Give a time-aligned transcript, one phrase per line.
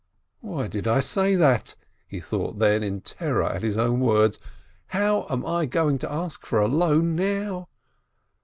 [0.39, 1.75] "Why did I say that?"
[2.07, 4.39] he thought then, in terror at his own words.
[4.87, 7.69] "How am I going to ask for a loan now?"